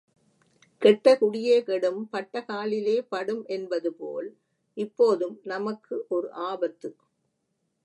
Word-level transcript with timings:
கெட்ட 0.81 1.17
குடியே 1.17 1.57
கெடும், 1.63 1.99
பட்ட 2.09 2.43
காலிலே 2.43 3.01
படும் 3.09 3.43
என்பது 3.47 3.91
போல் 3.93 4.29
இப்போதும் 4.77 5.37
நமக்கு 5.43 6.05
ஒரு 6.09 6.31
ஆபத்து. 6.31 6.91